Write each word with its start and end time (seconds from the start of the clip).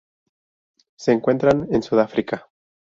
Se 0.97 1.11
encuentran 1.11 1.67
en 1.69 1.83
Sudáfrica 1.83 2.47